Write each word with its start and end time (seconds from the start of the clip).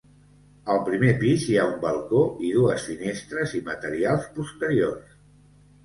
Al 0.75 0.79
primer 0.87 1.11
pis 1.23 1.45
hi 1.51 1.59
ha 1.59 1.67
un 1.73 1.77
balcó 1.85 2.23
i 2.49 2.51
dues 2.57 2.89
finestres 2.91 3.57
i 3.61 3.65
materials 3.71 4.31
posteriors. 4.41 5.19